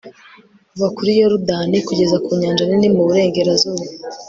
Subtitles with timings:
[0.69, 3.83] kuva kuri yorudani kugeza ku nyanja nini, mu burengerazuba